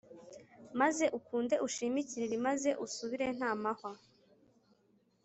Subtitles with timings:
[0.79, 3.91] Maze ukunde ushime ikiriri maze usubire ntamahwa